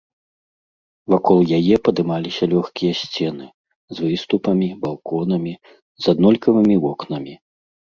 Вакол 1.13 1.39
яе 1.57 1.75
падымаліся 1.89 2.43
лёгкія 2.55 2.93
сцены, 3.03 3.45
з 3.95 4.09
выступамі, 4.09 4.75
балконамі, 4.89 5.53
з 6.05 6.15
аднолькавымі 6.17 6.75
вокнамі. 6.85 7.33